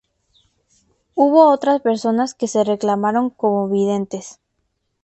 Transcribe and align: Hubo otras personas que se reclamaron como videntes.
Hubo 1.13 1.51
otras 1.53 1.79
personas 1.81 2.33
que 2.33 2.47
se 2.47 2.63
reclamaron 2.63 3.29
como 3.29 3.69
videntes. 3.69 4.39